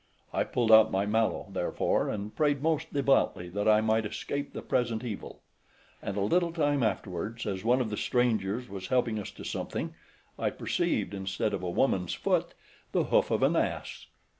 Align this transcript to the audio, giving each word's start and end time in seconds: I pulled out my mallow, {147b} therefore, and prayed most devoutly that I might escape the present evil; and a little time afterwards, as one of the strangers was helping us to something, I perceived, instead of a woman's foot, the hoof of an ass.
I 0.33 0.45
pulled 0.45 0.71
out 0.71 0.89
my 0.89 1.05
mallow, 1.05 1.45
{147b} 1.51 1.53
therefore, 1.53 2.09
and 2.09 2.35
prayed 2.35 2.63
most 2.63 2.91
devoutly 2.91 3.49
that 3.49 3.67
I 3.67 3.81
might 3.81 4.03
escape 4.07 4.51
the 4.51 4.63
present 4.63 5.03
evil; 5.03 5.41
and 6.01 6.17
a 6.17 6.21
little 6.21 6.51
time 6.51 6.81
afterwards, 6.81 7.45
as 7.45 7.63
one 7.63 7.79
of 7.79 7.91
the 7.91 7.97
strangers 7.97 8.67
was 8.67 8.87
helping 8.87 9.19
us 9.19 9.29
to 9.29 9.43
something, 9.43 9.93
I 10.39 10.49
perceived, 10.49 11.13
instead 11.13 11.53
of 11.53 11.61
a 11.61 11.69
woman's 11.69 12.15
foot, 12.15 12.55
the 12.93 13.03
hoof 13.03 13.29
of 13.29 13.43
an 13.43 13.55
ass. 13.55 14.07